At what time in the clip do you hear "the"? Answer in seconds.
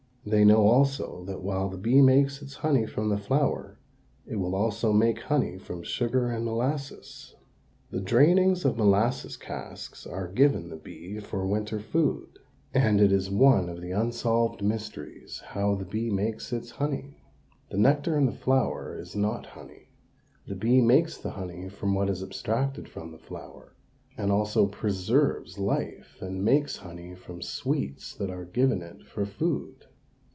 1.67-1.79, 3.09-3.17, 7.89-8.01, 10.69-10.75, 13.81-13.89, 15.73-15.85, 17.71-17.77, 18.27-18.31, 20.45-20.53, 21.17-21.31, 23.11-23.17